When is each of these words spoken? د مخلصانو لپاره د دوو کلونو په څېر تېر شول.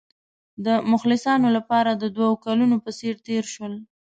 د 0.65 0.67
مخلصانو 0.91 1.47
لپاره 1.57 1.91
د 1.93 2.03
دوو 2.15 2.31
کلونو 2.45 2.75
په 2.83 2.91
څېر 2.99 3.15
تېر 3.27 3.43
شول. 3.53 3.73